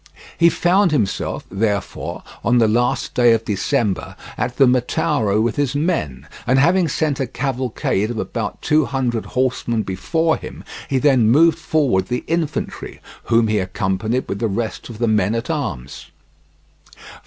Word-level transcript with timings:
He 0.35 0.49
found 0.49 0.91
himself, 0.91 1.45
therefore, 1.51 2.23
on 2.43 2.57
the 2.57 2.67
last 2.67 3.13
day 3.13 3.33
of 3.33 3.45
December 3.45 4.15
at 4.35 4.57
the 4.57 4.65
Metauro 4.65 5.39
with 5.39 5.57
his 5.57 5.75
men, 5.75 6.25
and 6.47 6.57
having 6.57 6.87
sent 6.87 7.19
a 7.19 7.27
cavalcade 7.27 8.09
of 8.09 8.17
about 8.17 8.63
two 8.63 8.85
hundred 8.85 9.27
horsemen 9.37 9.83
before 9.83 10.37
him, 10.37 10.63
he 10.89 10.97
then 10.97 11.29
moved 11.29 11.59
forward 11.59 12.07
the 12.07 12.23
infantry, 12.25 12.99
whom 13.25 13.47
he 13.47 13.59
accompanied 13.59 14.27
with 14.27 14.39
the 14.39 14.47
rest 14.47 14.89
of 14.89 14.97
the 14.97 15.07
men 15.07 15.35
at 15.35 15.51
arms. 15.51 16.07